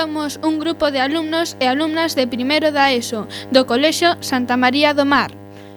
[0.00, 4.96] Somos un grupo de alumnos e alumnas de primeiro da ESO, do Colexio Santa María
[4.96, 5.28] do Mar.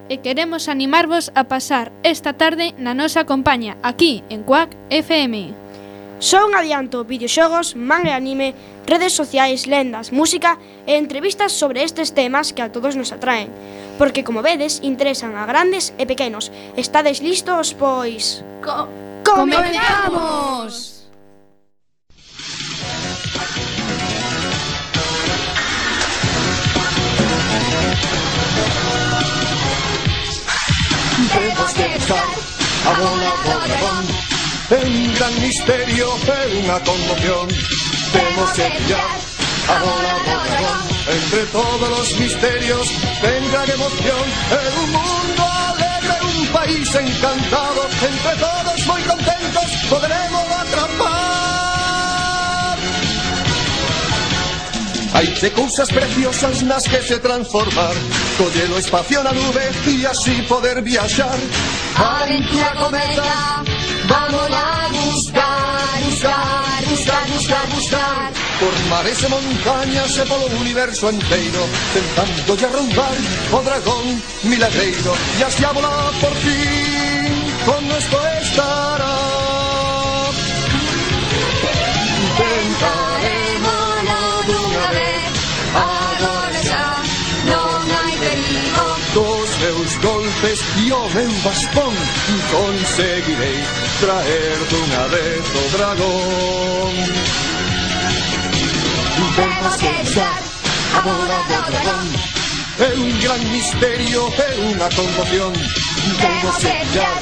[0.08, 5.52] E queremos animarvos a pasar esta tarde na nosa compañía, aquí en Cuac FM.
[6.24, 8.56] Son adianto, videoxogos, manga e anime,
[8.88, 10.56] redes sociais, lendas, música
[10.88, 13.52] e entrevistas sobre estes temas que a todos nos atraen.
[14.00, 16.48] Porque, como vedes, interesan a grandes e pequenos.
[16.80, 18.40] Estades listos, pois...
[18.64, 18.88] Co
[19.28, 21.03] ¡Comenzamos!
[31.34, 32.28] Temos que echar
[32.86, 34.06] a bola do dragón.
[34.72, 37.48] Un gran misterio, é unha conmoción.
[38.12, 39.12] Temos que pillar
[39.70, 40.82] a bola do dragón.
[41.04, 42.86] Entre todos os misterios
[43.22, 44.26] ten gran emoción.
[44.52, 47.82] É un mundo alegre, un país encantado.
[48.02, 51.43] Entre todos moi contentos poderemos atrapar
[55.14, 57.94] Hai de cousas preciosas nas que se transformar
[58.38, 61.38] Colle o espacio na nube e así poder viaxar
[61.96, 63.64] Aventura cometa,
[64.10, 68.32] vamos a buscar, buscar, buscar, buscar, buscar.
[68.60, 71.64] Por mares e montañas e polo universo enteiro
[71.94, 73.18] Tentando de arrombar
[73.54, 74.06] o dragón
[74.44, 78.93] milagreiro E así a volar por fin con nuestro estará
[90.34, 91.94] golpes lloven bastón,
[92.52, 93.64] conseguiré
[94.00, 96.94] traerte una vez, oh dragón.
[99.38, 100.26] Vamos a
[100.94, 101.02] a
[101.70, 102.08] dragón,
[102.80, 105.54] es un gran misterio, es una conmoción.
[106.22, 107.22] Vamos a besar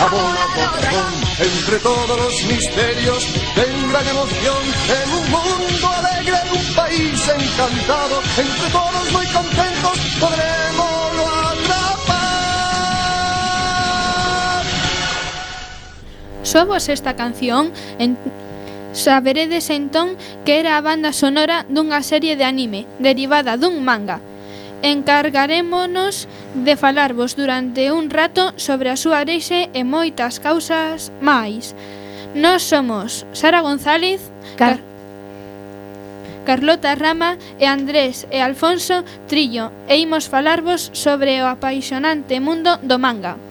[0.00, 4.62] a dragón, entre todos los misterios de gran emoción,
[5.02, 10.89] en un mundo alegre, en un país encantado, entre todos muy contentos podremos
[16.42, 18.16] Só vos esta canción en...
[18.92, 24.18] saberedes entón que era a banda sonora dunha serie de anime derivada dun manga.
[24.82, 26.26] Encargarémonos
[26.56, 31.76] de falarvos durante un rato sobre a súa orixe e moitas causas máis.
[32.34, 34.24] Nós somos Sara González,
[34.56, 34.80] Car
[36.48, 42.98] Carlota Rama e Andrés e Alfonso Trillo e imos falarvos sobre o apaixonante mundo do
[42.98, 43.49] manga.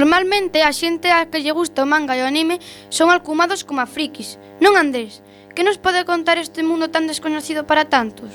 [0.00, 2.56] Normalmente a xente a que lle gusta o manga e o anime
[2.88, 4.40] son alcumados como a frikis.
[4.56, 5.20] Non Andrés,
[5.52, 8.32] que nos pode contar este mundo tan descoñecido para tantos?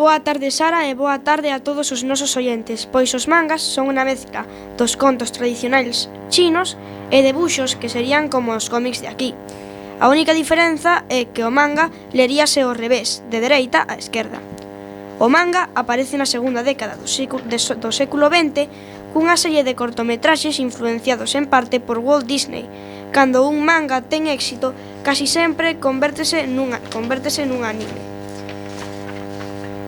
[0.00, 3.92] Boa tarde Sara e boa tarde a todos os nosos oyentes, pois os mangas son
[3.92, 4.48] unha mezcla
[4.80, 6.80] dos contos tradicionais chinos
[7.12, 9.36] e debuxos que serían como os cómics de aquí.
[10.00, 14.40] A única diferenza é que o manga leríase ao revés, de dereita a esquerda.
[15.20, 17.06] O manga aparece na segunda década do
[17.92, 18.66] século XX
[19.12, 22.66] cunha serie de cortometraxes influenciados en parte por Walt Disney.
[23.12, 24.72] Cando un manga ten éxito,
[25.04, 28.12] casi sempre convértese nunha, convértese nun anime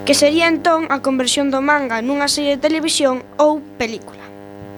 [0.05, 4.21] que sería entón a conversión do manga nunha serie de televisión ou película.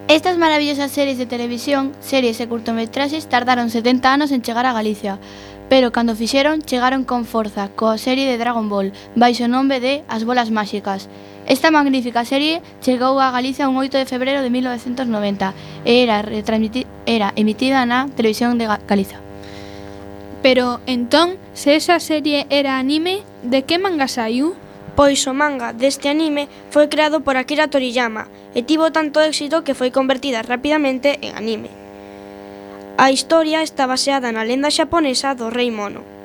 [0.07, 5.19] Estas maravillosas series de televisión, series e curtometraxes tardaron 70 anos en chegar a Galicia,
[5.67, 10.07] pero cando fixeron chegaron con forza coa serie de Dragon Ball, baixo o nome de
[10.07, 11.11] As Bolas Máxicas,
[11.47, 15.55] Esta magnífica serie chegou a Galicia un 8 de febreiro de 1990
[15.87, 19.23] e era, era emitida na televisión de Galiza.
[20.43, 24.59] Pero, entón, se esa serie era anime, de que manga saiu?
[24.99, 29.79] Pois o manga deste anime foi creado por Akira Toriyama e tivo tanto éxito que
[29.79, 31.71] foi convertida rapidamente en anime.
[32.99, 36.17] A historia está baseada na lenda xaponesa do rei mono.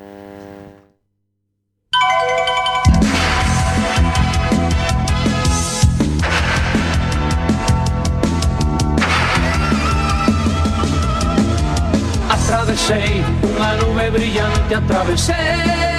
[12.71, 15.35] atravesei Unha nube brillante atravesei,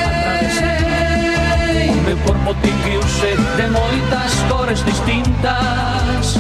[0.09, 1.91] atravesei.
[1.91, 6.39] O meu corpo tinguiuse de moitas cores distintas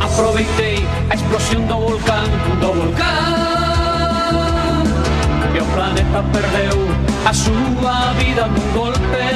[0.00, 2.28] Aproveitei a explosión do volcán,
[2.60, 3.24] do volcán
[5.54, 6.92] E o planeta perdeu
[7.24, 9.32] a súa vida nun golpe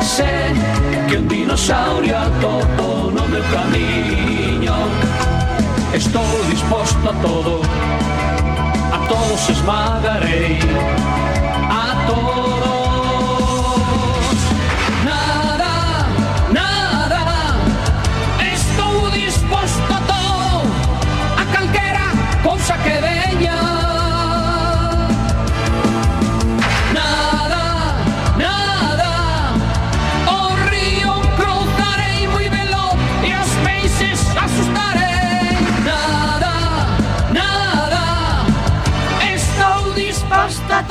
[0.00, 0.56] Sé
[1.08, 4.29] que un dinosaurio atotou no meu camiño
[5.92, 7.62] Estou disposto a todo,
[8.92, 10.60] a todos esmagarei,
[11.68, 12.59] a todos.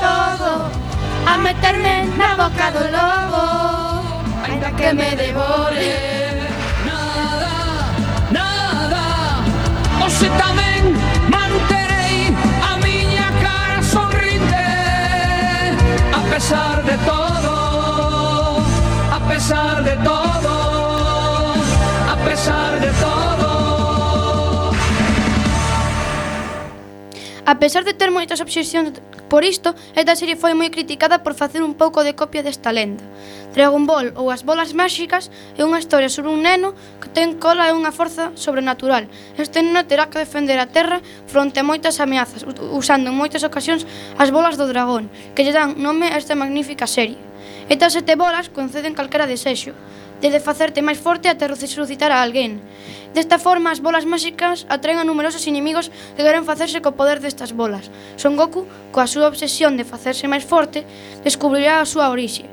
[0.05, 0.71] todo
[1.25, 3.43] a meterme na boca do lobo.
[4.45, 5.93] Ainda que me devore.
[6.85, 7.53] Nada,
[8.31, 9.03] nada
[10.05, 10.95] Oxe tamén
[11.29, 14.65] manterei a miña cara sorrinte
[16.15, 17.53] A pesar de todo
[19.11, 20.53] A pesar de todo
[22.13, 23.49] A pesar de todo.
[27.45, 28.93] A pesar de ter moitas obsesións
[29.29, 33.05] Por isto, esta serie foi moi criticada por facer un pouco de copia desta lenda.
[33.53, 37.69] Dragon Ball ou as bolas máxicas é unha historia sobre un neno que ten cola
[37.69, 39.05] e unha forza sobrenatural.
[39.37, 42.41] Este neno terá que defender a Terra fronte a moitas ameazas,
[42.73, 43.85] usando en moitas ocasións
[44.17, 47.21] as bolas do dragón, que lle dan nome a esta magnífica serie.
[47.69, 49.77] Estas sete bolas conceden calquera desexo,
[50.21, 52.59] desde facerte máis forte até resucitar a alguén.
[53.15, 57.55] Desta forma, as bolas máxicas atraen a numerosos inimigos que queren facerse co poder destas
[57.57, 57.89] bolas.
[58.21, 60.85] Son Goku, coa súa obsesión de facerse máis forte,
[61.25, 62.45] descubrirá a súa orixe.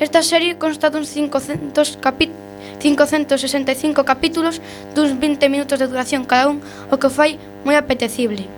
[0.00, 2.46] Esta serie consta duns 500 capítulos
[2.78, 4.62] 565 capítulos
[4.94, 8.57] duns 20 minutos de duración cada un, o que o fai moi apetecible.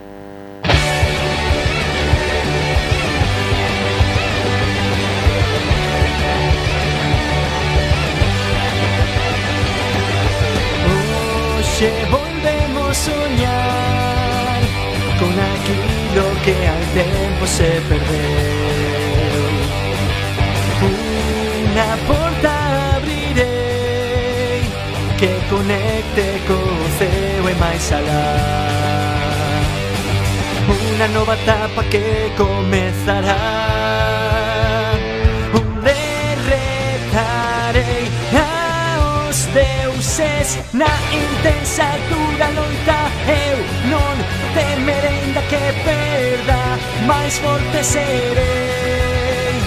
[16.14, 18.60] lo que hai tempo se perdeu
[20.82, 22.52] Unha porta
[22.96, 24.62] abrirei
[25.18, 26.58] Que conecte co
[26.98, 28.26] ceo e máis alá
[30.66, 33.38] Unha nova etapa que comezará
[35.54, 35.94] Onde
[36.50, 42.98] retarei aos deuses Na intensa dura loita
[43.30, 43.58] eu
[43.92, 46.60] non te merenda que perda
[47.06, 49.60] máis forte serei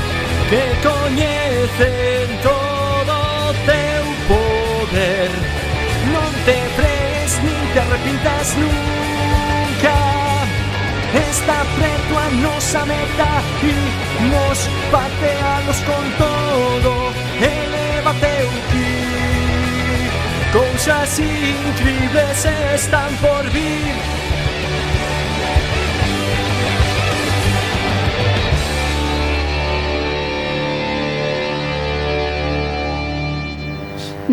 [0.49, 3.13] que coñecen todo
[3.47, 5.31] o teu poder.
[6.13, 9.97] Non te frees nin te arrepintas nunca.
[11.13, 13.31] Está preto a nosa meta
[13.65, 13.73] e
[14.29, 14.59] nos
[14.91, 16.91] patealos con todo.
[17.41, 18.93] Eleva o ti
[20.53, 24.22] Cousas increíbles están por vir.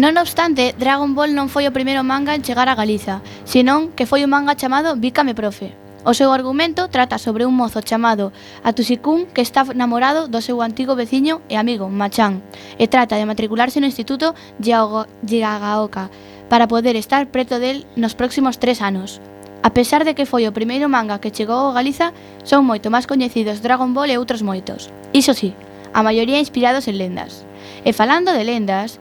[0.00, 4.08] Non obstante, Dragon Ball non foi o primeiro manga en chegar a Galiza, senón que
[4.08, 5.76] foi un manga chamado Bícame Profe.
[6.08, 8.32] O seu argumento trata sobre un mozo chamado
[8.64, 12.40] Atusikun que está namorado do seu antigo veciño e amigo, Machan,
[12.80, 16.08] e trata de matricularse no Instituto Yagaoka
[16.48, 19.20] para poder estar preto del nos próximos tres anos.
[19.60, 23.04] A pesar de que foi o primeiro manga que chegou a Galiza, son moito máis
[23.04, 24.88] coñecidos Dragon Ball e outros moitos.
[25.12, 25.52] Iso sí,
[25.92, 27.44] a maioría inspirados en lendas.
[27.84, 28.96] E falando de lendas,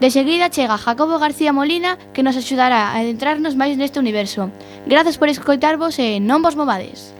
[0.00, 4.46] De seguida chega Jacobo García Molina que nos axudará a adentrarnos máis neste universo.
[4.86, 7.17] Grazas por escoitarvos e non vos movades.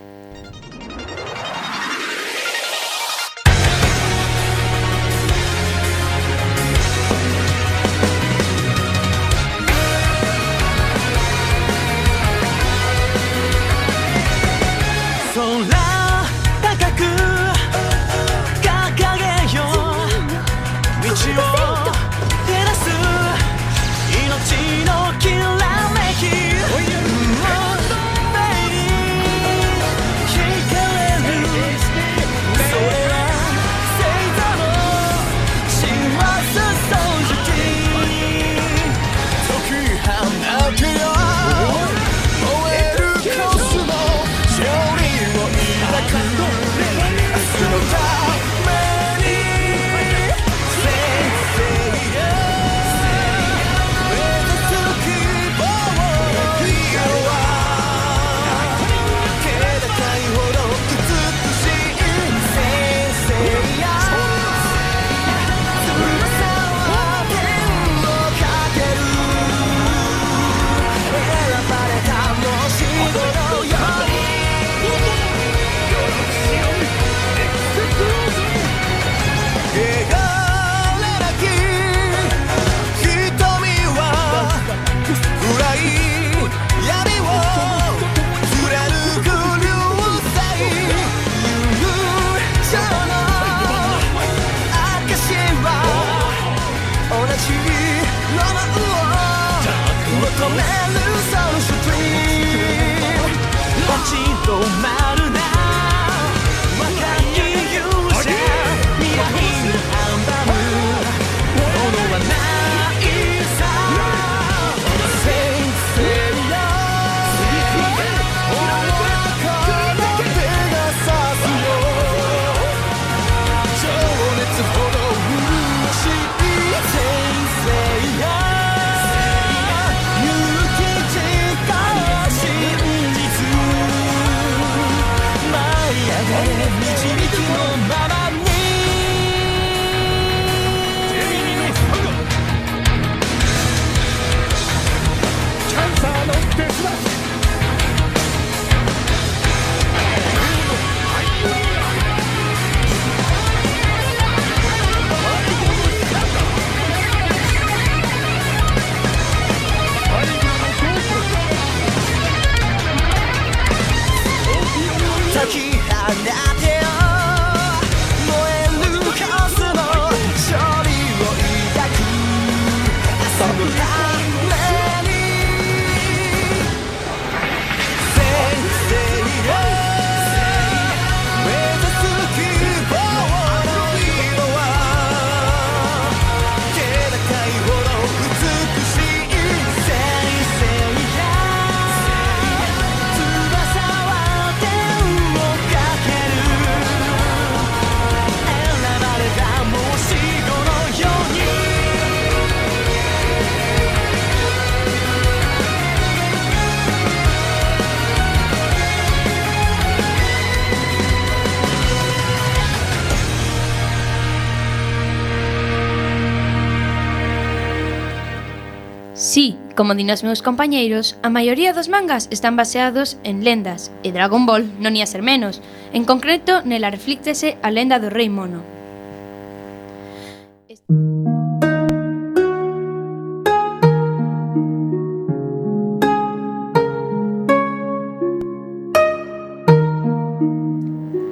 [219.79, 224.43] Como din os meus compañeiros, a maioría dos mangas están baseados en lendas, e Dragon
[224.43, 225.63] Ball non ia ser menos.
[225.95, 228.67] En concreto, nela reflíctese a lenda do rei mono.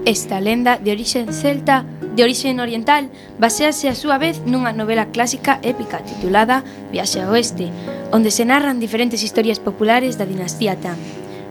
[0.06, 1.82] Esta lenda de orixe celta
[2.16, 7.68] de orixe oriental, baséase a súa vez nunha novela clásica épica titulada Viaxe ao Oeste,
[8.08, 10.96] onde se narran diferentes historias populares da dinastía Tang.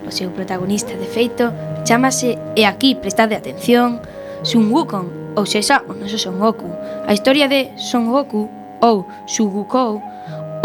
[0.06, 1.54] O seu protagonista, de feito,
[1.86, 4.02] chamase, e aquí prestade atención,
[4.42, 6.70] Sun Wukong, ou sexa, o noso Son Goku.
[7.06, 8.50] A historia de Son Goku,
[8.82, 10.02] ou Sugukou,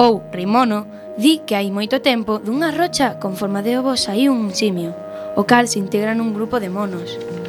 [0.01, 0.89] ou Rimono,
[1.21, 4.97] di que hai moito tempo dunha rocha con forma de ovo saíu un simio,
[5.37, 7.40] o cal se integra nun grupo de monos.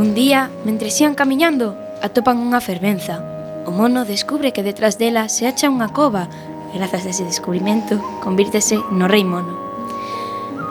[0.00, 3.20] Un día, mentre ían camiñando, atopan unha fervenza.
[3.68, 6.24] O mono descubre que detrás dela se acha unha cova
[6.72, 9.52] e grazas a ese descubrimento convírtese no rei mono.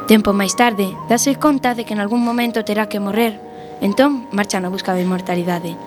[0.10, 3.38] Tempo máis tarde, dase conta de que en algún momento terá que morrer,
[3.86, 5.78] entón marcha na busca da inmortalidade.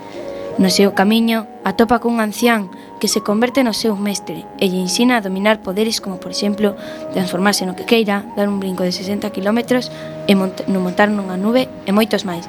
[0.63, 2.71] No seu camiño, atopa cun ancián
[3.03, 6.79] que se converte no seu mestre e lle ensina a dominar poderes como, por exemplo,
[7.11, 9.83] transformarse no que queira, dar un brinco de 60 km
[10.31, 12.47] e mont non montar nunha nube e moitos máis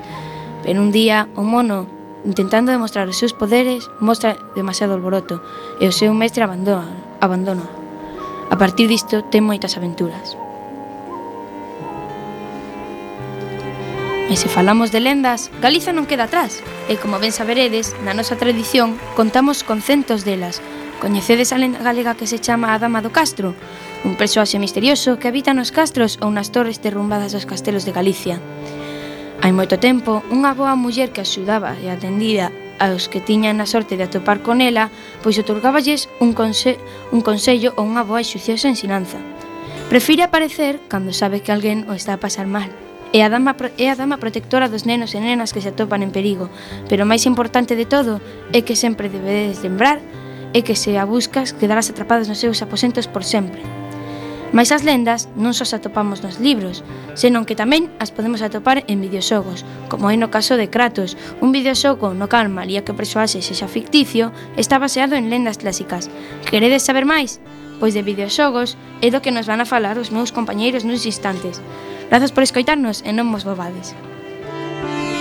[0.63, 1.85] pero un día o mono,
[2.25, 5.43] intentando demostrar os seus poderes, mostra demasiado alboroto
[5.77, 7.67] e o seu mestre abandona, abandona.
[8.49, 10.39] A partir disto ten moitas aventuras.
[14.31, 16.63] E se falamos de lendas, Galiza non queda atrás.
[16.89, 20.63] E como ben saberedes, na nosa tradición contamos con centos delas.
[21.03, 23.51] Coñecedes a lenda galega que se chama a Dama do Castro,
[24.07, 28.39] un persoaxe misterioso que habita nos castros ou nas torres derrumbadas dos castelos de Galicia.
[29.43, 32.47] Hai moito tempo, unha boa muller que axudaba e atendía
[32.79, 34.87] aos que tiñan a sorte de atopar con ela,
[35.19, 36.79] pois otorgáballes un, conse
[37.11, 39.19] un consello ou unha boa e xuciosa ensinanza.
[39.91, 42.71] Prefire aparecer cando sabe que alguén o está a pasar mal.
[43.11, 46.15] É a, dama, é a dama protectora dos nenos e nenas que se atopan en
[46.15, 46.47] perigo,
[46.87, 48.23] pero o máis importante de todo
[48.55, 49.99] é que sempre debedes lembrar
[50.55, 53.59] é que se a buscas quedarás atrapadas nos seus aposentos por sempre.
[54.53, 56.85] Mais as lendas non só as atopamos nos libros,
[57.17, 61.49] senón que tamén as podemos atopar en videoxogos, como é no caso de Kratos, un
[61.49, 66.05] videoxogo no cal María que o persoaxe sexa ficticio, está baseado en lendas clásicas.
[66.45, 67.41] Queredes saber máis?
[67.81, 71.57] Pois de videoxogos é do que nos van a falar os meus compañeiros nos instantes.
[72.13, 73.97] Grazas por escoitarnos e non vos bobades.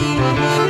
[0.03, 0.62] Música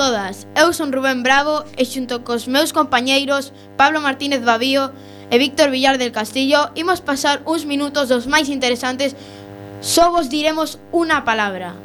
[0.00, 0.48] todas.
[0.56, 4.96] Eu son Rubén Bravo e xunto cos meus compañeiros Pablo Martínez Babío
[5.28, 9.12] e Víctor Villar del Castillo imos pasar uns minutos dos máis interesantes
[9.84, 11.76] só vos diremos unha palabra.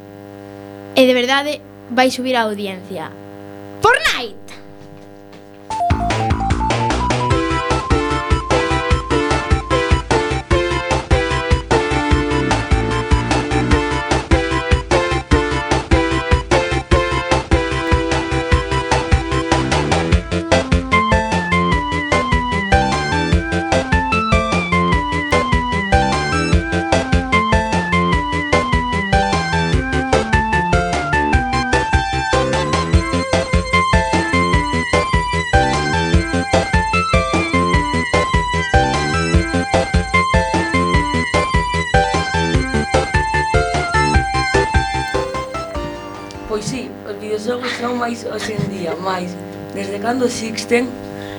[0.95, 1.59] E de verdade
[1.91, 3.11] vai subir a audiencia.
[3.83, 4.64] Fortnite!
[49.95, 50.89] Desde cando existen?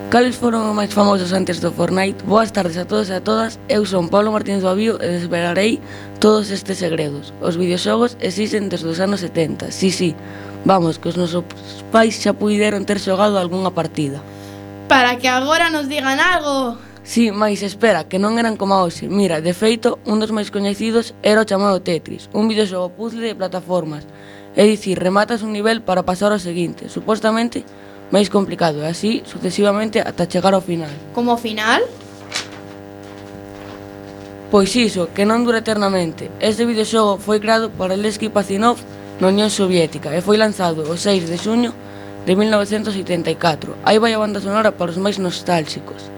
[0.09, 2.25] Cales foron os máis famosos antes do Fortnite?
[2.25, 3.61] Boas tardes a todos e a todas.
[3.69, 5.77] Eu son Pablo Martínez Babío e desvelarei
[6.25, 7.37] todos estes segredos.
[7.45, 9.69] Os videoxogos existen desde os anos 70.
[9.69, 10.17] Sí, sí.
[10.65, 11.45] Vamos, que os nosos
[11.93, 14.25] pais xa puideron ter xogado algunha partida.
[14.89, 16.81] Para que agora nos digan algo.
[17.05, 19.05] Sí, mais espera, que non eran como hoxe.
[19.05, 23.37] Mira, de feito, un dos máis coñecidos era o chamado Tetris, un videoxogo puzzle de
[23.37, 24.09] plataformas.
[24.57, 26.89] É dicir, rematas un nivel para pasar ao seguinte.
[26.89, 27.69] Supostamente,
[28.11, 30.91] máis complicado e así sucesivamente ata chegar ao final.
[31.15, 31.83] Como final?
[34.51, 36.31] Pois iso, que non dura eternamente.
[36.39, 38.79] Este videoxogo foi creado por Alexei Pazinov
[39.19, 41.75] na Unión Soviética e foi lanzado o 6 de xuño
[42.23, 43.75] de 1974.
[43.83, 46.16] Aí vai a banda sonora para os máis nostálxicos.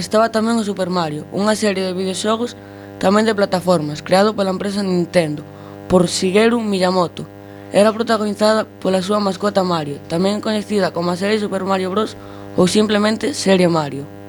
[0.00, 2.56] estaba tamén o Super Mario, unha serie de videoxogos
[2.96, 5.44] tamén de plataformas, creado pola empresa Nintendo,
[5.88, 7.24] por Shigeru Miyamoto.
[7.72, 12.16] Era protagonizada pola súa mascota Mario, tamén coñecida como a serie Super Mario Bros.
[12.58, 14.19] ou simplemente Serie Mario.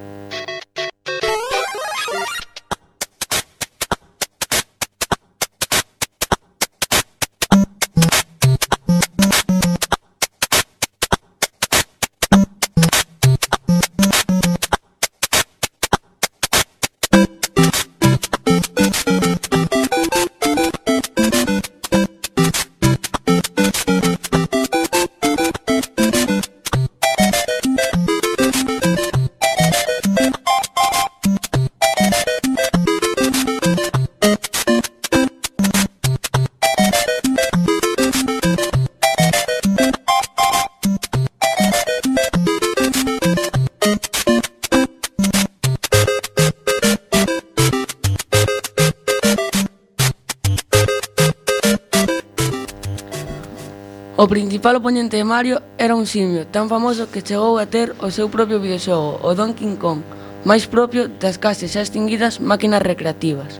[54.22, 58.14] O principal oponente de Mario era un simio tan famoso que chegou a ter o
[58.14, 60.06] seu propio videoxogo, o Donkey Kong,
[60.46, 63.58] máis propio das case xa extinguidas máquinas recreativas.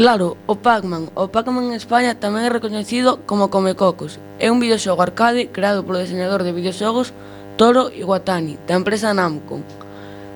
[0.00, 1.12] Claro, o Pac-Man.
[1.12, 4.16] O Pac-Man en España tamén é recoñecido como Comecocos.
[4.40, 7.12] É un videoxogo arcade creado polo diseñador de videoxogos
[7.60, 9.60] Toro Iwatani, da empresa Namco.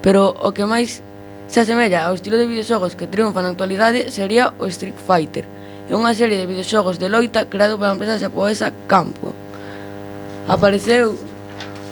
[0.05, 1.01] Pero o que máis
[1.49, 5.49] se asemella ao estilo de videoxogos que triunfa na actualidade sería o Street Fighter.
[5.89, 9.33] É unha serie de videoxogos de loita creado pola empresa xaponesa Campo.
[10.45, 11.17] Apareceu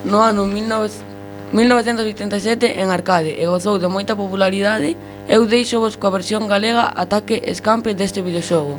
[0.04, 1.56] no ano 19...
[1.56, 4.92] 1987 en arcade e gozou de moita popularidade
[5.32, 8.76] eu deixo-vos coa versión galega ataque escampe deste videoxogo.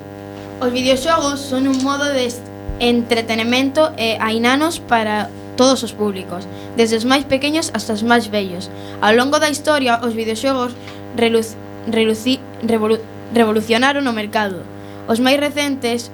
[0.62, 2.30] Os videoxogos son un modo de
[2.78, 6.46] entretenimento e hai nanos para todos os públicos,
[6.78, 8.70] desde os máis pequenos hasta os máis vellos.
[9.02, 10.78] Ao longo da historia, os videoxogos
[11.18, 11.58] reluz,
[11.89, 13.02] reluci, revolu,
[13.34, 14.62] revolucionaron o mercado.
[15.10, 16.13] Os máis recentes,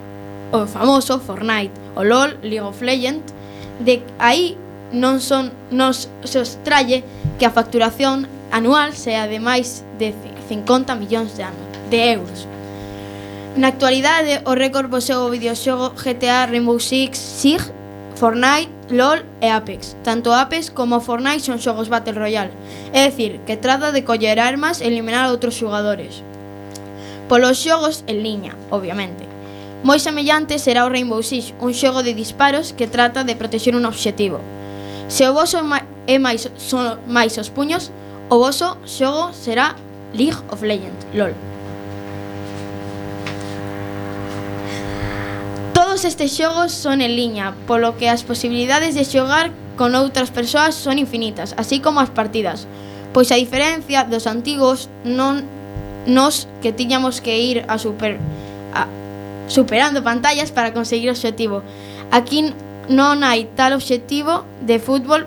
[0.55, 3.35] o famoso Fortnite, o LoL, League of Legends,
[3.83, 4.55] de aí
[4.95, 7.03] non son nos se os tralle
[7.35, 10.13] que a facturación anual será de máis de
[10.49, 12.47] 50 millóns de anos de euros.
[13.57, 17.73] Na actualidade, o récord posee o videoxogo GTA Rainbow Six Siege,
[18.15, 19.97] Fortnite, LoL e Apex.
[20.03, 22.53] Tanto Apex como Fortnite son xogos Battle Royale,
[22.93, 26.21] é dicir, que trata de coller armas e eliminar a outros xogadores.
[27.27, 29.25] Polos xogos en liña, obviamente.
[29.81, 33.87] Moi semellante será o Rainbow Six, un xogo de disparos que trata de protexer un
[33.87, 34.43] obxectivo.
[35.07, 35.57] Se o vosso
[36.05, 37.89] é máis, son máis os puños,
[38.29, 39.73] O voso xogo será
[40.13, 41.33] League of Legends, LOL.
[45.73, 49.49] Todos estes xogos son en liña, polo que as posibilidades de xogar
[49.81, 52.69] con outras persoas son infinitas, así como as partidas,
[53.17, 55.41] pois a diferencia dos antigos non
[56.05, 58.21] nos que tiñamos que ir a super
[58.77, 58.85] a,
[59.49, 61.65] superando pantallas para conseguir o obxectivo.
[62.13, 62.53] Aquí
[62.93, 65.25] non hai tal obxectivo de fútbol,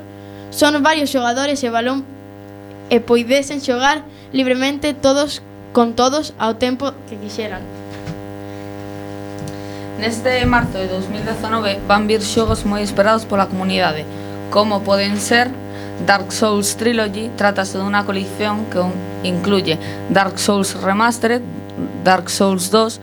[0.54, 2.12] son varios xogadores e balón
[2.92, 4.05] e poidesen xogar
[4.37, 5.40] libremente todos
[5.72, 7.64] con todos ao tempo que quixeran.
[9.96, 14.05] Neste marzo de 2019 van vir xogos moi esperados pola comunidade,
[14.52, 15.48] como poden ser
[16.05, 18.85] Dark Souls Trilogy, trátase dunha colección que
[19.24, 19.81] incluye
[20.12, 21.40] Dark Souls Remastered,
[22.05, 23.00] Dark Souls 2,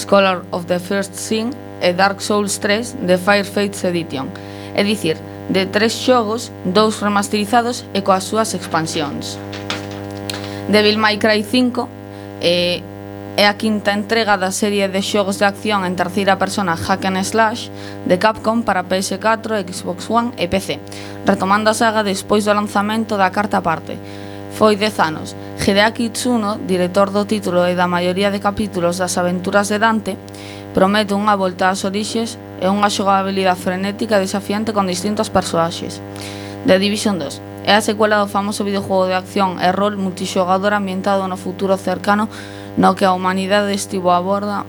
[0.00, 1.52] Scholar of the First Sin
[1.84, 4.32] e Dark Souls 3 de Fire Fates Edition.
[4.72, 9.38] É dicir, de tres xogos, dous remasterizados e coas súas expansións.
[10.68, 11.88] Devil May Cry 5
[12.42, 12.82] eh,
[13.36, 17.22] é a quinta entrega da serie de xogos de acción en terceira persona Hack and
[17.22, 17.68] Slash
[18.08, 20.80] de Capcom para PS4, Xbox One e PC,
[21.28, 24.00] retomando a saga despois do lanzamento da carta parte,
[24.56, 25.36] Foi dez anos.
[25.60, 30.16] Hideaki Tsuno, director do título e da maioría de capítulos das aventuras de Dante,
[30.72, 36.00] promete unha volta ás orixes e unha xogabilidade frenética e desafiante con distintos personaxes.
[36.66, 41.26] The Division 2 é a secuela do famoso videojuego de acción e rol multixogador ambientado
[41.26, 42.30] no futuro cercano
[42.78, 44.62] no que a humanidade estivo a borda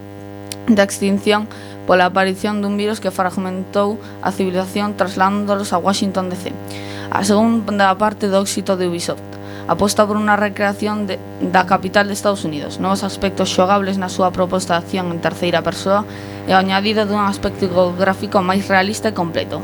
[0.66, 1.48] da extinción
[1.88, 6.52] pola aparición dun virus que fragmentou a civilización traslándolos a Washington DC.
[7.14, 9.37] A segunda parte do éxito de Ubisoft
[9.68, 14.32] aposta por unha recreación de, da capital de Estados Unidos, novos aspectos xogables na súa
[14.32, 16.08] proposta de acción en terceira persoa
[16.48, 17.68] e o añadido dun aspecto
[18.00, 19.60] gráfico máis realista e completo,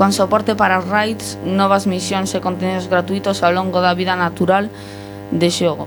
[0.00, 4.72] con soporte para raids, novas misións e contenidos gratuitos ao longo da vida natural
[5.28, 5.84] de xogo.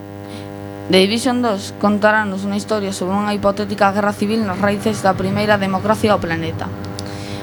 [0.94, 5.58] The Division 2 contarános unha historia sobre unha hipotética guerra civil nas raíces da primeira
[5.58, 6.70] democracia ao planeta.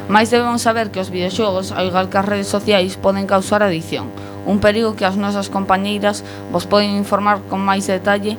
[0.06, 4.06] Mais debemos saber que os videoxogos, ao igual que as redes sociais, poden causar adicción,
[4.46, 8.36] un perigo que as nosas compañeiras vos poden informar con máis detalle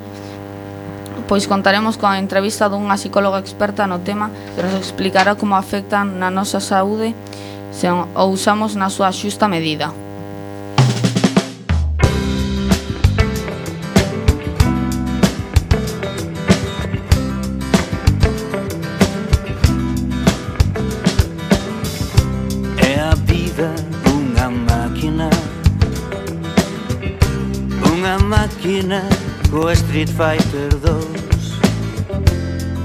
[1.28, 6.28] pois contaremos coa entrevista dunha psicóloga experta no tema que nos explicará como afectan na
[6.28, 7.16] nosa saúde
[7.72, 9.90] se o usamos na súa xusta medida.
[28.64, 29.04] esquina
[29.52, 31.60] co Street Fighter 2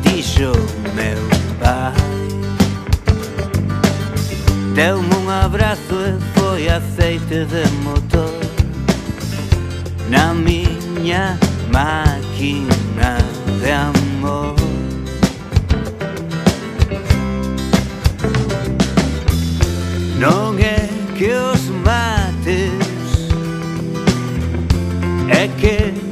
[0.03, 0.51] Dixo
[0.95, 1.19] meu
[1.61, 1.95] pai.
[4.75, 8.41] Deu-me un abrazo e foi aceite de motor.
[10.11, 11.39] Na miña
[11.73, 13.19] máquina
[13.63, 14.57] de amor.
[20.19, 21.58] Non é que os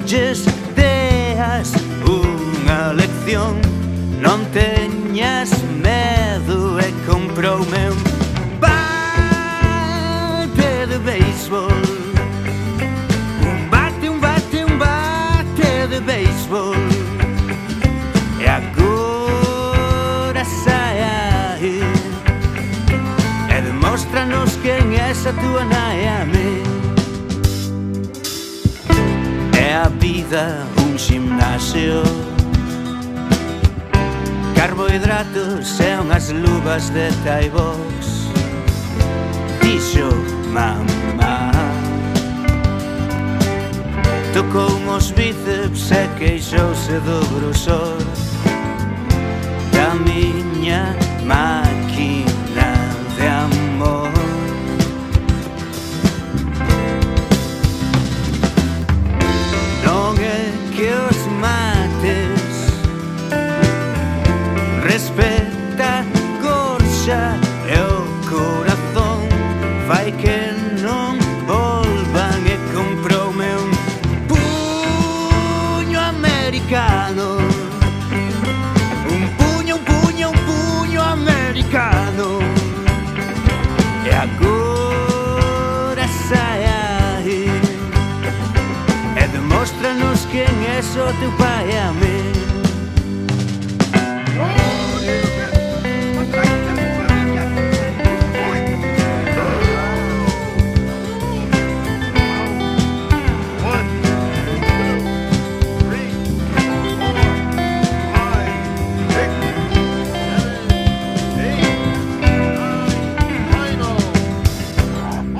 [0.06, 0.46] lles
[0.76, 1.74] deas
[2.06, 3.58] unha lección.
[4.22, 5.50] Non teñas
[5.82, 7.98] medo e comproume un
[8.62, 8.86] bate
[10.86, 11.82] de béisbol.
[13.42, 16.78] Un bate, un bate, un bate de béisbol.
[18.38, 21.82] E agora sai aí
[23.50, 25.75] E demostranos quen é esa tua nai
[30.06, 32.02] vida un gimnasio
[34.54, 38.30] Carbohidratos e unhas luvas de taibox
[39.60, 40.08] Dixo
[40.54, 41.50] mamá.
[44.32, 47.98] Tocou os bíceps e queixouse do grosor.
[49.72, 50.94] Da miña
[51.24, 51.65] mãe
[90.78, 92.36] eso tu payame.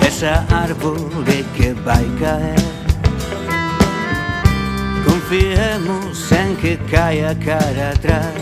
[0.07, 2.65] ese árbol de que va a caer.
[5.29, 8.33] confiemos en que caia cara atrás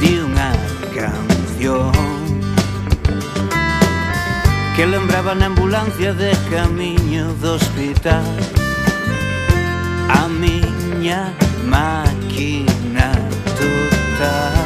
[0.00, 0.52] de unha
[0.94, 1.90] canción
[4.76, 8.22] que lembraba na ambulancia de camiño do hospital.
[10.06, 11.34] A miña
[11.66, 13.10] máquina
[13.58, 14.57] total.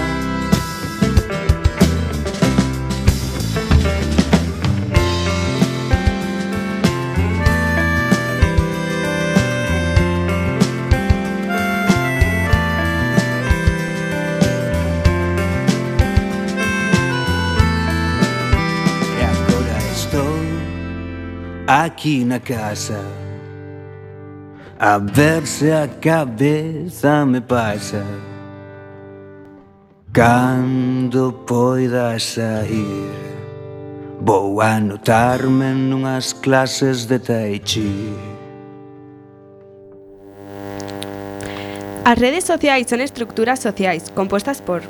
[22.02, 22.98] Aquí na casa
[24.76, 28.04] A ver se a cabeza me pasa.
[30.12, 33.08] Cando poida sair
[34.20, 38.12] Vou anotarme nunhas clases de Tai Chi.
[42.04, 44.82] As redes sociais son estructuras sociais compostas por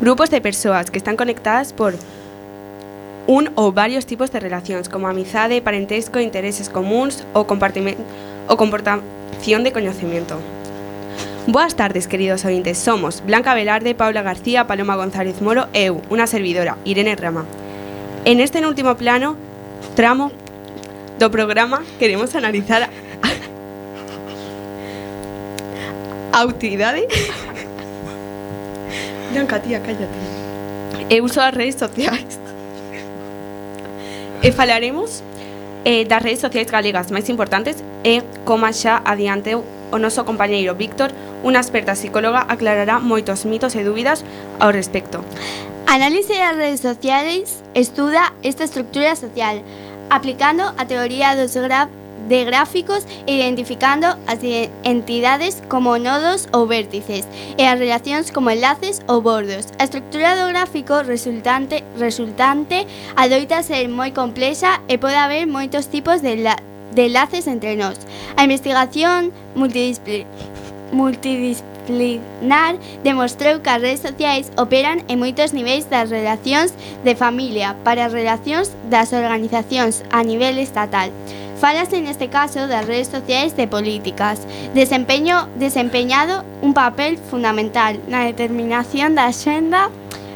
[0.00, 1.94] grupos de persoas que están conectadas por
[3.26, 7.98] un ou varios tipos de relacións como amizade, parentesco, intereses comuns ou, compartimen-
[8.48, 10.38] ou comportación de coñecemento.
[11.46, 12.78] Boas tardes, queridos ointes.
[12.78, 17.46] Somos Blanca Velarde, Paula García, Paloma González Moro e eu, unha servidora, Irene Rama.
[18.24, 19.34] En este último plano,
[19.94, 20.30] tramo
[21.18, 22.90] do programa, queremos analizar
[26.32, 27.06] a utilidade
[29.32, 30.06] Blanca, tía, cállate
[31.10, 32.31] E uso das redes sociais
[34.42, 35.22] e falaremos
[35.84, 39.62] eh, das redes sociais galegas máis importantes e, como xa adianteu
[39.94, 41.14] o noso compañeiro Víctor,
[41.46, 44.26] unha experta psicóloga aclarará moitos mitos e dúbidas
[44.58, 45.22] ao respecto.
[45.86, 49.62] Análise das redes sociais estuda esta estructura social,
[50.10, 54.40] aplicando a teoría dos graf de gráficos identificando as
[54.84, 57.26] entidades como nodos ou vértices
[57.58, 59.70] e as relacións como enlaces ou bordos.
[59.78, 66.22] A estructura do gráfico resultante resultante adoita ser moi complexa e pode haber moitos tipos
[66.22, 66.56] de, enla
[66.92, 67.98] de enlaces entre nós.
[68.36, 70.28] A investigación multidisciplinar
[70.92, 78.06] multidisciplinar demostrou que as redes sociais operan en moitos niveis das relacións de familia para
[78.06, 81.10] as relacións das organizacións a nivel estatal.
[81.62, 84.42] Falase neste caso das redes sociais de políticas,
[84.74, 89.86] desempeño desempeñado un papel fundamental na determinación da xenda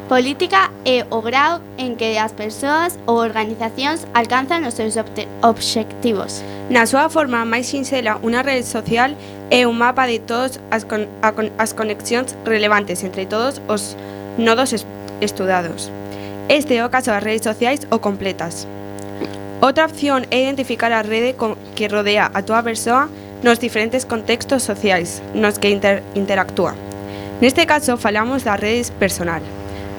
[0.07, 4.95] política é o grau en que as persoas ou organizacións alcanzan os seus
[5.43, 6.47] obxectivos.
[6.71, 9.19] Na súa forma máis sinxela, unha rede social
[9.51, 13.99] é un mapa de todas as, con con as conexións relevantes entre todos os
[14.39, 14.87] nodos es
[15.19, 15.91] estudados.
[16.47, 18.71] Este é o caso das redes sociais ou completas.
[19.61, 21.35] Outra opción é identificar a rede
[21.75, 23.09] que rodea a túa persoa
[23.41, 26.77] nos diferentes contextos sociais nos que inter interactúa.
[27.41, 29.41] Neste caso, falamos da redes personal.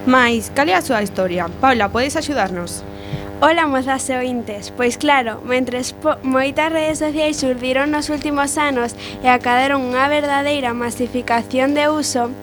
[0.06, 1.50] Mais, cal é a súa historia?
[1.62, 2.86] Paula, podes axudarnos?
[3.42, 4.74] Ola, mozas e ointes.
[4.74, 11.78] Pois claro, mentres moitas redes sociais surdiron nos últimos anos e acaderon unha verdadeira masificación
[11.78, 12.34] de uso,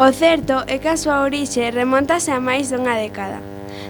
[0.00, 3.40] o certo é que a súa orixe remontase a máis dunha década.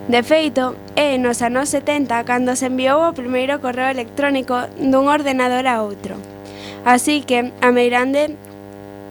[0.09, 5.69] De feito, é nos anos 70 cando se enviou o primeiro correo electrónico dun ordenador
[5.69, 6.17] a outro.
[6.89, 8.33] Así que, a meirande,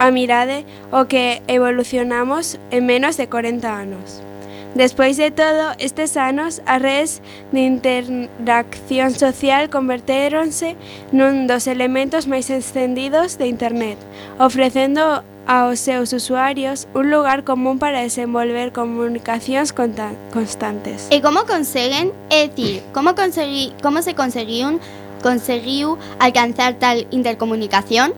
[0.01, 4.25] a mirade o que evolucionamos en menos de 40 anos.
[4.73, 7.21] Despois de todo, estes anos, as redes
[7.53, 10.73] de interacción social convertéronse
[11.13, 14.01] nun dos elementos máis extendidos de Internet,
[14.41, 21.07] ofrecendo aos seus usuarios un lugar común para desenvolver comunicacións constantes.
[21.09, 22.11] E como conseguen?
[22.29, 23.71] É dicir, como, consegui,
[24.03, 24.79] se conseguiu,
[25.23, 28.11] conseguiu alcanzar tal intercomunicación?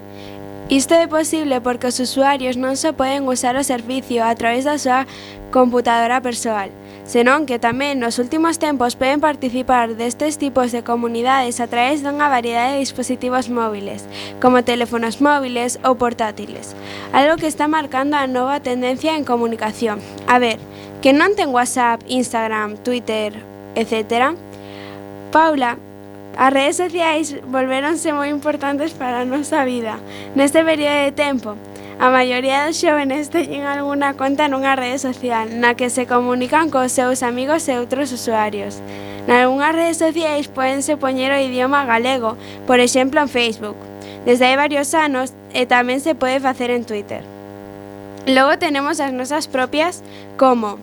[0.69, 4.77] Isto é posible porque os usuarios non só poden usar o servicio a través da
[4.77, 5.09] súa
[5.49, 6.69] computadora persoal,
[7.09, 12.29] senón que tamén nos últimos tempos poden participar destes tipos de comunidades a través dunha
[12.29, 14.05] variedade de dispositivos móviles,
[14.37, 16.77] como teléfonos móviles ou portátiles,
[17.17, 19.97] algo que está marcando a nova tendencia en comunicación.
[20.29, 20.61] A ver,
[21.01, 23.33] que non ten WhatsApp, Instagram, Twitter,
[23.73, 24.37] etc.
[25.33, 25.81] Paula
[26.37, 29.97] As redes sociais volveronse moi importantes para a nosa vida.
[30.35, 31.55] Neste período de tempo,
[31.99, 36.95] a maioría dos xóvenes teñen algunha conta nunha rede social na que se comunican cos
[36.95, 38.79] seus amigos e outros usuarios.
[39.27, 43.75] Nalgúnas redes sociais podense poñer o idioma galego, por exemplo en Facebook.
[44.23, 47.21] Desde hai varios anos e eh, tamén se pode facer en Twitter.
[48.31, 49.99] Logo tenemos as nosas propias
[50.39, 50.79] como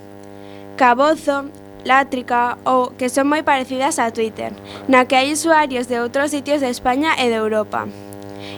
[0.77, 1.49] Cabozo,
[1.87, 4.51] Látrica ou que son moi parecidas a Twitter,
[4.91, 7.87] na que hai usuarios de outros sitios de España e de Europa.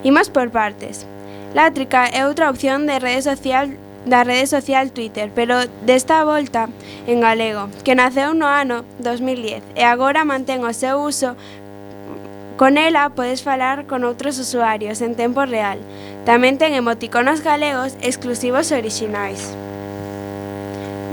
[0.01, 1.05] Imos por partes.
[1.53, 3.69] Látrica é outra opción de rede social
[4.09, 6.73] da rede social Twitter, pero desta volta
[7.05, 11.37] en galego, que naceu no ano 2010 e agora mantén o seu uso
[12.59, 15.79] Con ela podes falar con outros usuarios en tempo real.
[16.27, 19.55] Tamén ten emoticonos galegos exclusivos orixinais.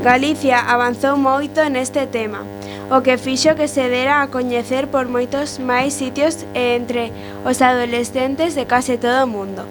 [0.06, 2.46] Galicia avanzou moito neste tema,
[2.94, 7.10] o que fixo que se dera a coñecer por moitos máis sitios e entre
[7.42, 9.66] os adolescentes de case todo o mundo.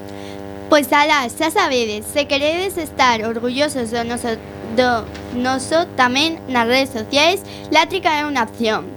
[0.66, 4.34] Pois alá, xa sabedes, se queredes estar orgullosos do noso,
[4.74, 5.06] do
[5.38, 7.38] noso tamén nas redes sociais,
[7.70, 8.93] Látrica é unha opción.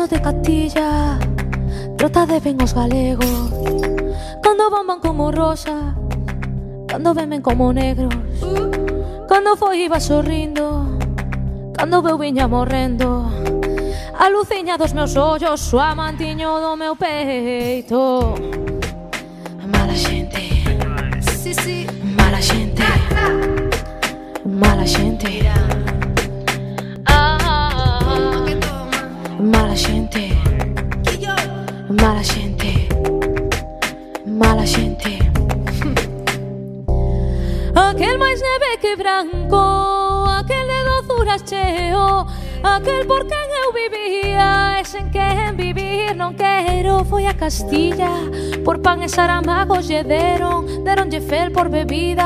[0.00, 1.18] goberno de Castilla
[1.96, 3.26] Trota de ven os galegos.
[4.42, 5.94] Cando bomban como rosa
[6.88, 8.14] Cando vemen como negros.
[9.28, 10.98] Cando foi iba sorrindo
[11.76, 13.30] Cando veu viña morrendo.
[14.18, 18.34] A luciña dos meus ollos O amantiño do meu peito.
[19.72, 20.64] Mala xente.
[22.16, 22.84] Mala xente.
[24.44, 25.69] Mala xente.
[32.00, 32.88] Mala gente,
[34.24, 35.18] mala xente
[37.76, 39.60] Aquel máis neve que branco
[40.40, 42.24] Aquel de dozuras cheo
[42.64, 47.04] Aquel por quen eu vivía E sen quen vivir non quero.
[47.04, 48.16] Foi a Castilla
[48.64, 52.24] Por pan e saramago lle deron Deronlle fel por bebida.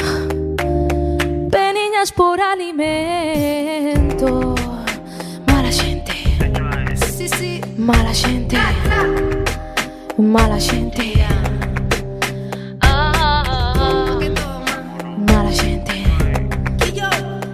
[1.52, 4.45] Peniñas por alimento.
[7.86, 8.56] Mala xente
[10.18, 11.06] Mala xente
[15.30, 15.98] Mala xente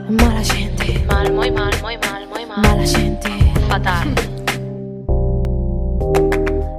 [0.09, 2.63] Mala xente Mal, moi mal, moi mal, moi mal.
[2.65, 3.29] Mala xente
[3.69, 4.09] Fatal.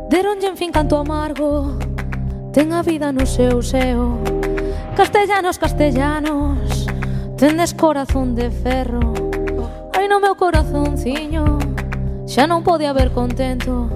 [0.09, 1.77] Deronlle en fin canto amargo.
[2.53, 4.17] Ten a vida no seu seo.
[4.97, 6.87] Castellanos, castellanos.
[7.37, 9.13] Tendes corazón de ferro.
[9.93, 11.62] Ai no meu corazonciño.
[12.25, 13.89] Ya no pode haver contento.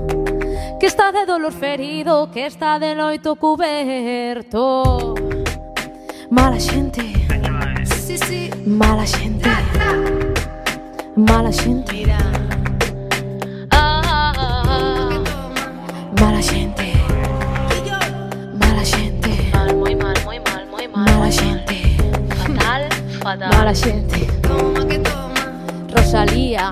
[0.80, 5.16] Que está de dolor ferido, que está de loito coberto.
[6.30, 7.02] Mala gente,
[7.86, 8.50] sí, sí.
[8.66, 10.44] mala gente, ah, ah, ah,
[11.16, 12.06] mala gente.
[16.20, 16.94] Mala gente,
[18.60, 19.52] mala gente,
[20.94, 21.98] mala gente,
[23.56, 24.28] mala gente.
[25.96, 26.72] Rosalía.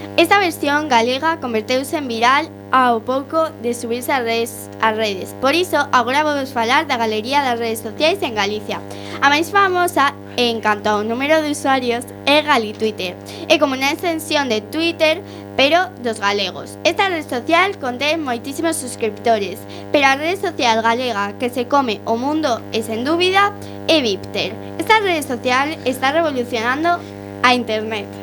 [0.17, 5.31] Esta versión galega converteuse en viral ao pouco de subirse ás redes, ás redes.
[5.39, 8.83] Por iso, agora vamos falar da galería das redes sociais en Galicia.
[9.23, 13.15] A máis famosa, en canto ao número de usuarios, é Gali Twitter.
[13.47, 15.23] É como unha extensión de Twitter,
[15.55, 16.75] pero dos galegos.
[16.83, 19.63] Esta rede social contén moitísimos suscriptores,
[19.95, 23.55] pero a rede social galega que se come o mundo é, sen dúbida,
[23.87, 24.51] é Vipter.
[24.75, 26.99] Esta rede social está revolucionando
[27.47, 28.20] a internet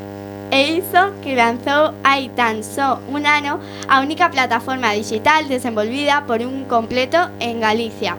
[0.51, 6.41] e iso que lanzou hai tan só un ano a única plataforma digital desenvolvida por
[6.41, 8.17] un completo en Galicia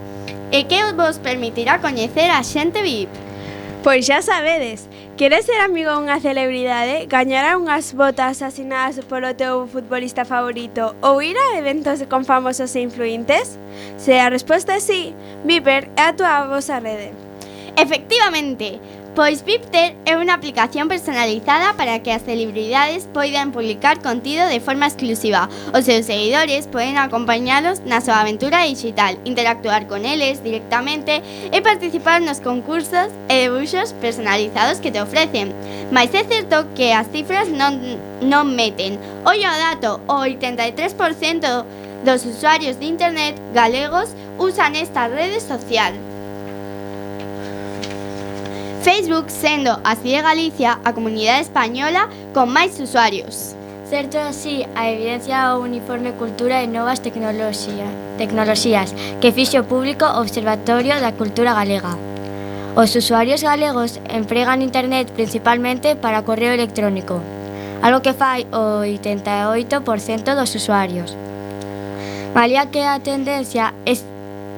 [0.51, 3.09] e que vos permitirá coñecer a xente VIP.
[3.81, 10.27] Pois xa sabedes, queres ser amigo dunha celebridade, gañar unhas botas asinadas polo teu futbolista
[10.27, 13.55] favorito ou ir a eventos con famosos e influentes?
[13.95, 15.15] Se a resposta é sí,
[15.47, 17.15] Viper é a tua vosa rede.
[17.79, 18.81] Efectivamente,
[19.15, 24.85] Pois Vipter é unha aplicación personalizada para que as celebridades poidan publicar contido de forma
[24.85, 25.49] exclusiva.
[25.73, 32.21] Os seus seguidores poden acompañalos na súa aventura digital, interactuar con eles directamente e participar
[32.21, 35.57] nos concursos e debuxos personalizados que te ofrecen.
[35.89, 37.81] Mais é certo que as cifras non,
[38.21, 39.01] non meten.
[39.25, 41.65] Ollo ao dato, o 83%
[42.05, 46.08] dos usuarios de internet galegos usan esta rede social.
[48.81, 53.51] Facebook sendo a Cidade Galicia a comunidade española con máis usuarios.
[53.91, 60.23] Certo así, a evidencia o Uniforme Cultura e Novas Tecnoloxía, Tecnoloxías que fixo público o
[60.23, 61.99] Observatorio da Cultura Galega.
[62.79, 67.19] Os usuarios galegos empregan Internet principalmente para correo electrónico,
[67.83, 71.19] algo que fai o 88% dos usuarios.
[72.31, 73.91] Malia que a tendencia é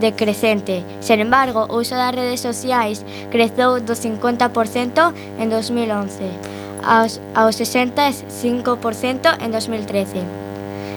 [0.02, 0.84] decrecente.
[1.00, 6.52] Sen embargo, o uso das redes sociais creceu do 50% en 2011
[6.84, 10.22] aos, aos 65% en 2013.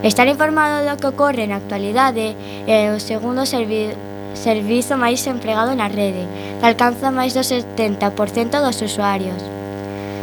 [0.02, 2.36] Estar informado do que ocorre na actualidade
[2.66, 3.92] é o segundo servi
[4.34, 6.26] servizo máis empregado na rede,
[6.58, 9.38] que alcanza máis do 70% dos usuarios.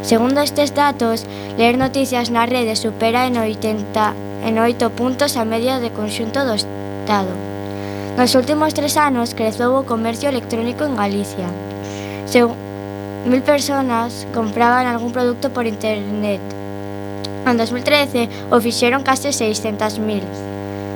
[0.03, 1.23] Segundo estes datos,
[1.55, 4.13] ler noticias na rede supera en 80
[4.43, 7.31] en 8 puntos a media de conxunto do Estado.
[8.17, 11.47] Nos últimos tres anos creceu o comercio electrónico en Galicia.
[12.27, 12.55] Segu
[13.25, 16.41] mil personas compraban algún produto por internet.
[17.47, 20.27] En 2013 o fixeron case 600.000.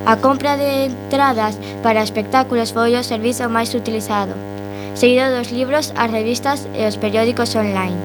[0.05, 4.35] A compra de entradas para espectáculos foi o servizo máis utilizado,
[4.93, 7.97] seguido dos libros, as revistas e os periódicos online.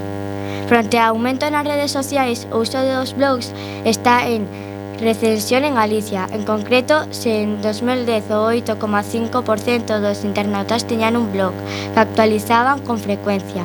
[0.70, 3.50] Fronte ao aumento nas redes sociais, o uso dos blogs
[3.84, 4.46] está en
[5.00, 6.28] recensión en Galicia.
[6.32, 11.52] En concreto, se en 2010 o 8,5% dos internautas tiñan un blog
[11.94, 13.64] que actualizaban con frecuencia.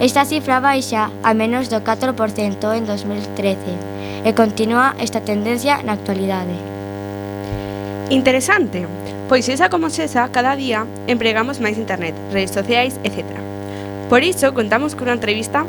[0.00, 3.56] Esta cifra baixa a menos do 4% en 2013
[4.26, 6.58] e continúa esta tendencia na actualidade.
[8.10, 8.90] Interesante,
[9.30, 13.38] pois esa como cesa cada día empregamos máis internet, redes sociais, etc.
[14.10, 15.62] Por iso contamos cunha entrevista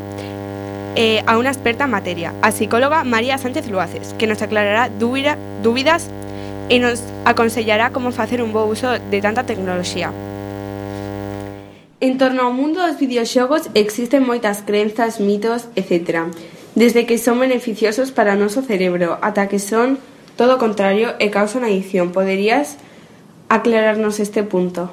[0.96, 5.38] eh, a una experta en materia, a psicóloga María Sánchez Luaces, que nos aclarará dúbida,
[5.62, 6.10] dúbidas
[6.70, 10.12] e nos aconsellará como facer un bo uso de tanta tecnoloxía.
[12.02, 16.28] En torno ao mundo dos videoxogos existen moitas crenzas, mitos, etc.
[16.76, 19.98] Desde que son beneficiosos para o noso cerebro ata que son
[20.36, 22.12] todo o contrario e causan adicción.
[22.12, 22.76] Poderías
[23.48, 24.92] aclararnos este punto?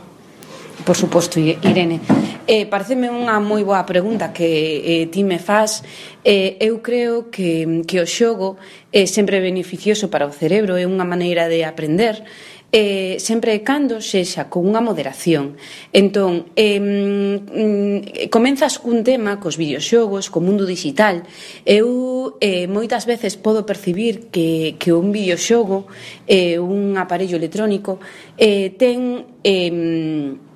[0.86, 2.00] Por suposto, Irene.
[2.46, 5.86] Eh, pareceme unha moi boa pregunta que eh, ti me faz.
[6.26, 8.58] Eh, eu creo que, que o xogo
[8.90, 12.26] é sempre beneficioso para o cerebro, é unha maneira de aprender,
[12.74, 15.54] eh, sempre e cando sexa con unha moderación.
[15.94, 21.22] Entón, eh, mm, comenzas cun tema cos videoxogos, co mundo digital.
[21.62, 25.86] Eu eh, moitas veces podo percibir que, que un videoxogo,
[26.26, 28.02] eh, un aparello electrónico,
[28.34, 29.30] eh, ten...
[29.46, 30.50] Eh,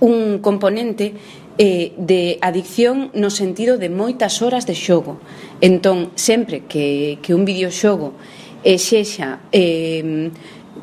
[0.00, 1.14] un componente
[1.58, 5.20] eh, de adicción no sentido de moitas horas de xogo.
[5.60, 8.16] Entón, sempre que, que un videoxogo
[8.64, 10.30] eh, xexa eh,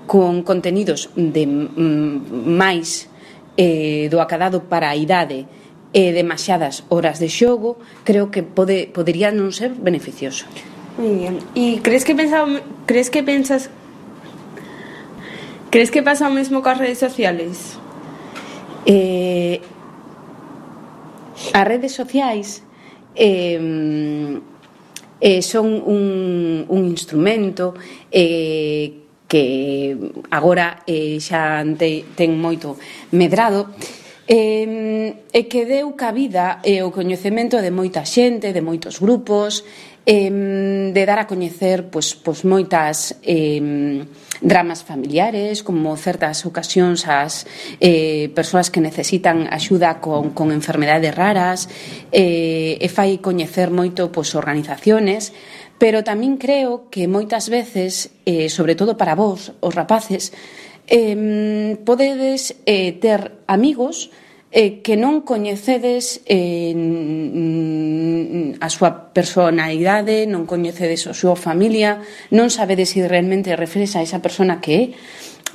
[0.05, 3.09] con contenidos de mm, máis
[3.57, 5.49] eh, do acadado para a idade
[5.89, 10.45] e eh, demasiadas horas de xogo, creo que pode, podería non ser beneficioso.
[11.01, 11.35] Muy bien.
[11.57, 12.45] E crees que pensa,
[12.85, 13.73] crees que pensas
[15.69, 17.77] Crees que pasa o mesmo coas redes sociales?
[18.89, 19.61] Eh,
[21.53, 22.65] as redes sociais
[23.13, 23.61] eh,
[25.21, 27.77] eh, son un, un instrumento
[28.09, 29.93] eh, que
[30.33, 32.81] agora eh, xa te, ten moito
[33.13, 33.77] medrado
[34.25, 39.65] eh, e que deu cabida e eh, o coñecemento de moita xente, de moitos grupos,
[40.09, 43.61] eh, de dar a coñecer pois, pois moitas eh,
[44.41, 47.45] dramas familiares, como certas ocasións as
[47.77, 51.69] eh, persoas que necesitan axuda con, con enfermedades raras,
[52.09, 55.29] eh, e fai coñecer moito pois, organizaciones,
[55.77, 60.33] pero tamén creo que moitas veces, eh, sobre todo para vós, os rapaces,
[60.89, 66.73] eh, podedes eh, ter amigos que eh, que non coñecedes eh,
[68.57, 72.01] a súa personalidade, non coñecedes a súa familia,
[72.33, 74.85] non sabedes se si realmente refres a esa persona que é.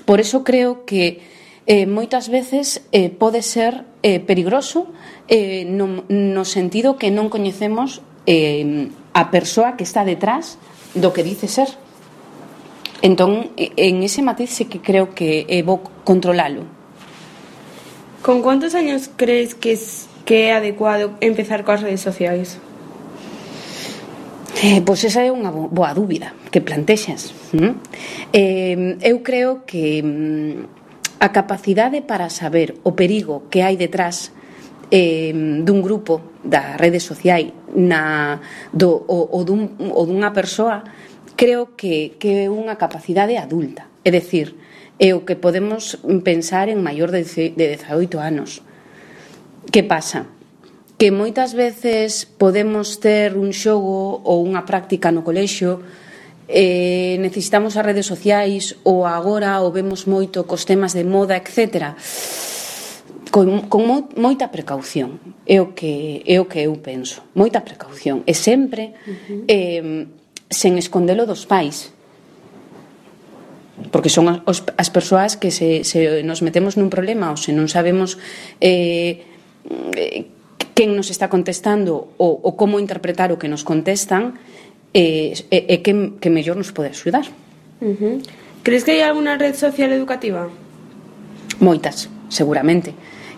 [0.06, 1.26] Por eso creo que
[1.66, 4.86] eh, moitas veces eh, pode ser eh, perigroso
[5.26, 7.98] eh, no, no sentido que non coñecemos
[8.30, 10.62] eh, a persoa que está detrás
[10.94, 11.66] do que dice ser.
[13.02, 16.83] Entón, en ese matiz sí que creo que é eh, vou controlalo
[18.24, 22.56] Con cuántos años crees que es, que é adecuado empezar coas redes sociais?
[24.64, 27.36] Eh, pois esa é unha boa dúbida que plantexas.
[27.52, 27.76] Mm?
[28.32, 34.32] Eh, eu creo que mm, a capacidade para saber o perigo que hai detrás
[34.88, 38.40] eh, dun grupo da redes sociais na,
[38.72, 40.80] do, o, o, dun, o dunha persoa
[41.36, 43.84] creo que, que é unha capacidade adulta.
[44.00, 44.63] É decir,
[44.98, 48.62] e o que podemos pensar en maior de 18 anos.
[49.70, 50.30] Que pasa?
[50.98, 55.82] Que moitas veces podemos ter un xogo ou unha práctica no colexio
[56.48, 61.96] eh, necesitamos as redes sociais ou agora o vemos moito cos temas de moda, etc.
[63.32, 68.22] Con, con mo, moita precaución é o que é o que eu penso moita precaución
[68.30, 69.44] e sempre uh -huh.
[69.50, 70.06] eh,
[70.46, 71.90] sen escondelo dos pais
[73.90, 77.66] porque son as, as persoas que se, se nos metemos nun problema ou se non
[77.66, 78.18] sabemos
[78.62, 79.26] eh,
[79.98, 80.30] eh,
[80.74, 84.38] quen nos está contestando ou, ou como interpretar o que nos contestan
[84.94, 87.26] eh, e, e que, que mellor nos pode axudar.
[87.82, 88.16] Uh -huh.
[88.62, 90.48] Crees que hai alguna red social educativa?
[91.60, 92.94] Moitas, seguramente.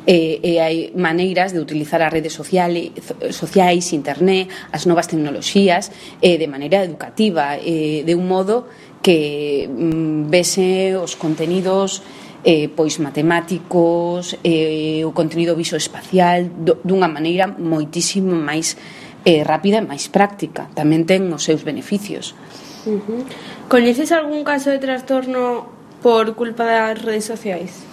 [0.06, 2.94] E, e hai maneiras de utilizar as redes sociales,
[3.34, 5.90] sociais, internet, as novas tecnoloxías,
[6.22, 8.70] eh, de maneira educativa, eh, de un modo
[9.06, 12.02] que mm, vese os contenidos
[12.42, 18.74] eh, pois matemáticos, eh, o contenido visoespacial do, dunha maneira moitísimo máis
[19.22, 20.66] eh, rápida e máis práctica.
[20.74, 22.34] Tamén ten os seus beneficios.
[22.82, 23.22] Uh -huh.
[23.70, 25.70] Coñeces algún caso de trastorno
[26.02, 27.86] por culpa das redes sociais?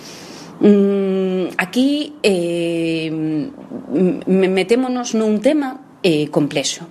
[0.65, 3.13] Mm, aquí eh,
[4.25, 6.89] metémonos nun tema eh, complexo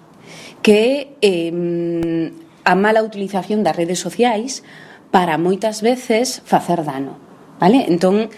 [0.63, 2.31] que é eh,
[2.65, 4.63] a mala utilización das redes sociais
[5.11, 7.19] para moitas veces facer dano,
[7.61, 7.85] vale?
[7.87, 8.33] Entón,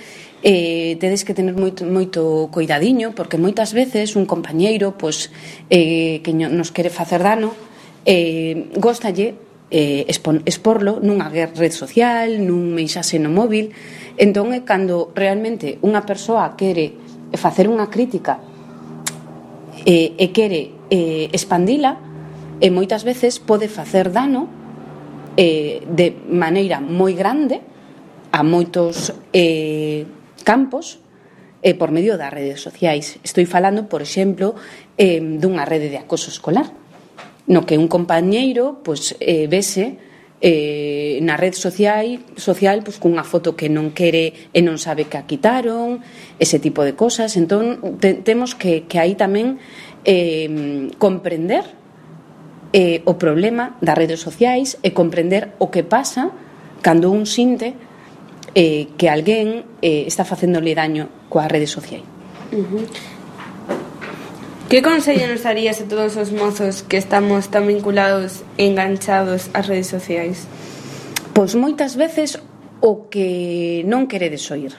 [0.44, 5.32] eh, tedes que tener moito, moito cuidadiño porque moitas veces un compañeiro pois,
[5.72, 7.56] eh, que nos quere facer dano
[8.04, 9.40] eh, gostalle
[9.72, 13.72] eh, expon, exporlo nunha red social, nun mensaxe no móvil
[14.20, 16.92] entón é cando realmente unha persoa quere
[17.40, 18.36] facer unha crítica
[19.88, 22.13] eh, e quere eh, expandila
[22.64, 24.48] e moitas veces pode facer dano
[25.36, 27.60] eh, de maneira moi grande
[28.32, 30.08] a moitos eh,
[30.48, 30.96] campos
[31.60, 33.20] eh, por medio das redes sociais.
[33.20, 34.56] Estou falando, por exemplo,
[34.96, 36.72] eh, dunha rede de acoso escolar,
[37.52, 40.00] no que un compañeiro pois, eh, vese
[40.40, 45.20] eh, na red social, social pois, cunha foto que non quere e non sabe que
[45.20, 46.00] a quitaron,
[46.40, 47.36] ese tipo de cosas.
[47.36, 49.60] Entón, te, temos que, que aí tamén
[50.08, 51.83] eh, comprender
[52.74, 56.34] eh, o problema das redes sociais e comprender o que pasa
[56.82, 57.78] cando un sinte
[58.58, 62.02] eh, que alguén eh, está facéndole daño coa redes sociais.
[62.50, 62.84] Uh -huh.
[64.66, 69.70] Que consello nos darías a todos os mozos que estamos tan vinculados e enganchados ás
[69.70, 70.50] redes sociais?
[71.30, 72.42] Pois moitas veces
[72.82, 74.74] o que non queredes oír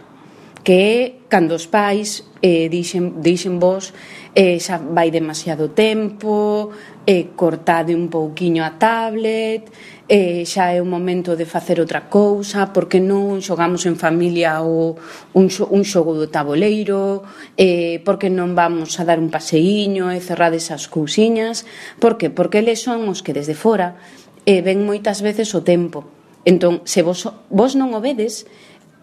[0.65, 0.97] que é
[1.29, 3.93] cando os pais eh, dixen, dixen vos
[4.33, 6.73] eh, xa vai demasiado tempo,
[7.05, 9.69] eh, cortade un pouquiño a tablet,
[10.09, 14.97] eh, xa é o momento de facer outra cousa, porque non xogamos en familia o,
[15.37, 17.23] un, xo, un xogo do taboleiro,
[17.55, 21.63] eh, porque non vamos a dar un paseíño e cerrades as cousiñas,
[22.01, 22.33] porque?
[22.33, 24.01] Porque eles son os que desde fora
[24.49, 26.09] eh, ven moitas veces o tempo.
[26.43, 28.49] Entón, se vos, vos non o vedes,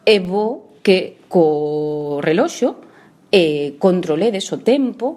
[0.05, 2.77] é bo que co reloxo
[3.33, 5.17] e controledes o tempo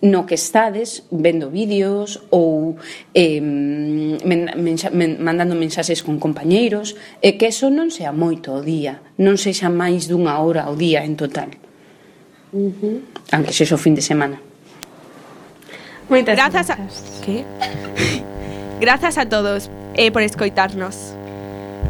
[0.00, 2.80] no que estades vendo vídeos ou
[3.12, 8.64] eh, men, menxa, men, mandando mensaxes con compañeiros e que eso non sea moito o
[8.64, 11.52] día non sexa máis dunha hora ao día en total
[12.56, 12.96] uh -huh.
[13.36, 14.40] aunque sexa o fin de semana
[16.10, 17.20] Moitas grazas, grazas.
[17.20, 17.22] A...
[17.22, 17.44] Que?
[18.80, 21.19] grazas a todos eh, por escoitarnos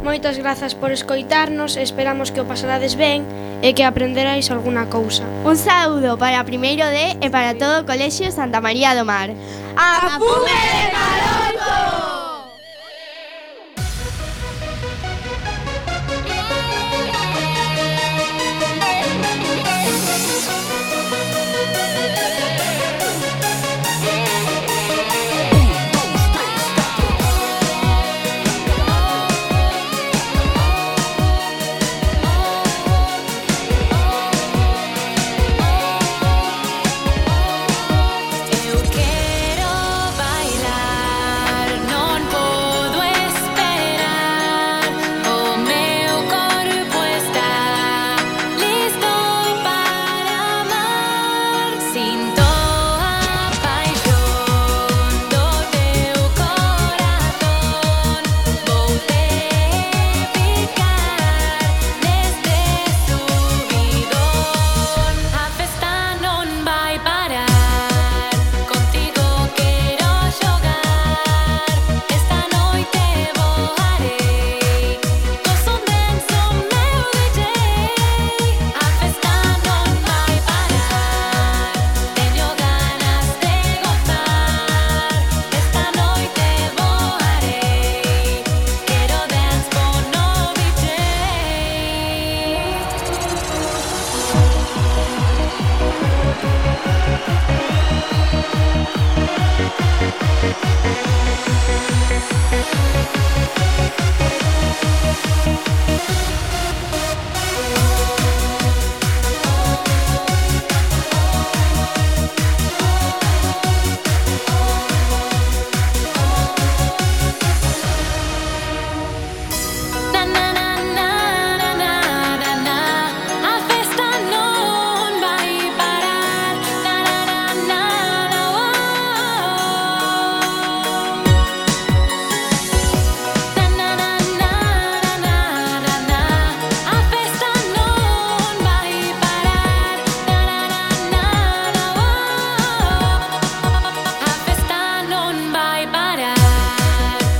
[0.03, 3.21] Moitas grazas por escoitarnos, esperamos que o pasarades ben
[3.61, 5.29] e que aprenderais algunha cousa.
[5.45, 9.29] Un saúdo para primeiro de e para todo o Colexio Santa María do Mar.
[9.77, 12.00] ¡A fume de Maroto!